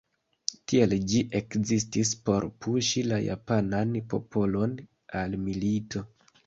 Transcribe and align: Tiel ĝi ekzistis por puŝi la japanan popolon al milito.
Tiel 0.71 0.95
ĝi 1.11 1.21
ekzistis 1.39 2.15
por 2.29 2.49
puŝi 2.65 3.05
la 3.13 3.21
japanan 3.29 3.95
popolon 4.17 4.79
al 5.23 5.43
milito. 5.49 6.09